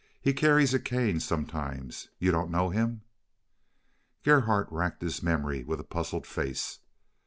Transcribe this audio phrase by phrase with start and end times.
[0.19, 2.09] He carries a cane sometimes.
[2.17, 3.01] You don't know him?"
[4.23, 6.79] Gerhardt racked his memory with a puzzled face.